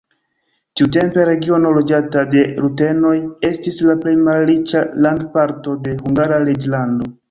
[0.79, 3.13] Tiutempe regiono loĝata de rutenoj
[3.53, 7.17] estis la plej malriĉa landparto de Hungara reĝlando.